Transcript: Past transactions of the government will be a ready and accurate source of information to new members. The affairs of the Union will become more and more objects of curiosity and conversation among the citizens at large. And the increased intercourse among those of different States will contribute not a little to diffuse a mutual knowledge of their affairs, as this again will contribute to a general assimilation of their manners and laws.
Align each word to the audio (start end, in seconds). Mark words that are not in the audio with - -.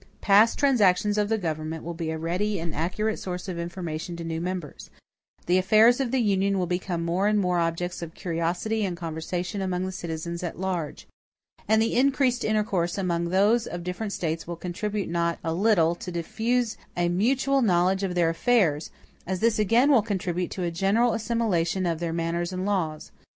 Past 0.19 0.57
transactions 0.57 1.19
of 1.19 1.29
the 1.29 1.37
government 1.37 1.83
will 1.83 1.93
be 1.93 2.09
a 2.09 2.17
ready 2.17 2.57
and 2.59 2.73
accurate 2.73 3.19
source 3.19 3.47
of 3.47 3.59
information 3.59 4.15
to 4.15 4.23
new 4.23 4.41
members. 4.41 4.89
The 5.45 5.59
affairs 5.59 5.99
of 5.99 6.09
the 6.09 6.17
Union 6.21 6.57
will 6.57 6.65
become 6.65 7.05
more 7.05 7.27
and 7.27 7.37
more 7.37 7.59
objects 7.59 8.01
of 8.01 8.15
curiosity 8.15 8.83
and 8.83 8.97
conversation 8.97 9.61
among 9.61 9.85
the 9.85 9.91
citizens 9.91 10.41
at 10.41 10.59
large. 10.59 11.07
And 11.67 11.79
the 11.79 11.93
increased 11.93 12.43
intercourse 12.43 12.97
among 12.97 13.25
those 13.25 13.67
of 13.67 13.83
different 13.83 14.11
States 14.11 14.47
will 14.47 14.55
contribute 14.55 15.07
not 15.07 15.37
a 15.43 15.53
little 15.53 15.93
to 15.93 16.11
diffuse 16.11 16.77
a 16.97 17.07
mutual 17.07 17.61
knowledge 17.61 18.01
of 18.01 18.15
their 18.15 18.31
affairs, 18.31 18.89
as 19.27 19.39
this 19.39 19.59
again 19.59 19.91
will 19.91 20.01
contribute 20.01 20.49
to 20.49 20.63
a 20.63 20.71
general 20.71 21.13
assimilation 21.13 21.85
of 21.85 21.99
their 21.99 22.11
manners 22.11 22.51
and 22.51 22.65
laws. 22.65 23.11